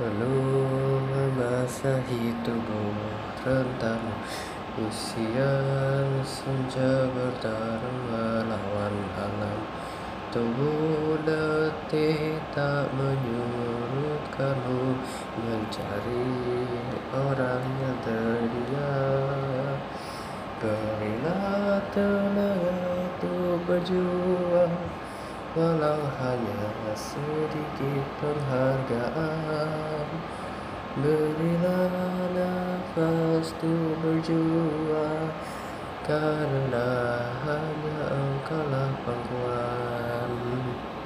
Belum 0.00 1.04
membasahi 1.12 2.32
tubuh 2.40 2.96
rentang 3.44 4.00
Usia 4.80 5.60
senja 6.24 7.04
bertarung 7.12 8.00
melawan 8.08 8.96
alam. 9.12 9.60
Tubuh 10.32 11.20
letih 11.28 12.40
tak 12.56 12.88
menyurutkanmu. 12.96 14.96
Mencari 15.36 16.32
orang 17.12 17.64
yang 17.84 17.98
terdiam 18.00 19.76
Berilah 20.64 21.76
tenaga 21.92 23.04
untuk 23.04 23.68
berjuang. 23.68 24.72
Walau 25.50 26.06
hanya 26.22 26.94
sedikit 26.94 28.06
penghargaan 28.22 29.49
Berilah 31.00 32.28
nafas 32.36 33.56
untuk 33.56 33.96
berjuang 34.04 35.32
Karena 36.04 36.90
hanya 37.40 38.00
engkaulah 38.12 38.92
pangkuan 39.08 39.59